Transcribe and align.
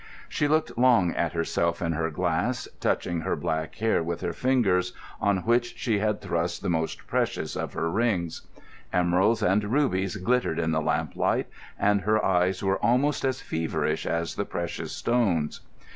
She 0.27 0.47
looked 0.47 0.79
long 0.79 1.13
at 1.13 1.33
herself 1.33 1.79
in 1.79 1.91
her 1.91 2.09
glass, 2.09 2.67
touching 2.79 3.21
her 3.21 3.35
black 3.35 3.75
hair 3.75 4.01
with 4.01 4.21
her 4.21 4.33
fingers, 4.33 4.93
on 5.21 5.37
which 5.45 5.77
she 5.77 5.99
had 5.99 6.21
thrust 6.21 6.63
the 6.63 6.71
most 6.71 7.05
precious 7.05 7.55
of 7.55 7.73
her 7.73 7.87
rings. 7.87 8.47
Emeralds 8.91 9.43
and 9.43 9.63
rubies 9.71 10.15
glittered 10.15 10.57
in 10.57 10.71
the 10.71 10.81
lamplight, 10.81 11.45
and 11.77 12.01
her 12.01 12.25
eyes 12.25 12.63
were 12.63 12.83
almost 12.83 13.23
as 13.23 13.41
feverish 13.41 14.07
as 14.07 14.33
the 14.33 14.45
precious 14.45 14.91
stones. 14.91 15.61